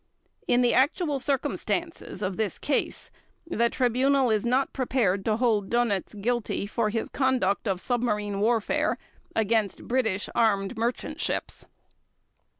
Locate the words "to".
5.25-5.37